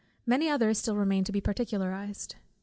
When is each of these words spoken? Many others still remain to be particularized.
Many 0.25 0.49
others 0.49 0.79
still 0.79 0.95
remain 0.95 1.25
to 1.25 1.31
be 1.31 1.41
particularized. 1.41 2.33